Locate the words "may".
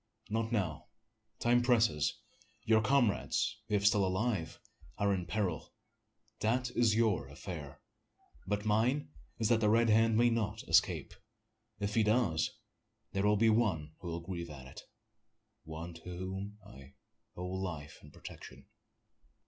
10.17-10.31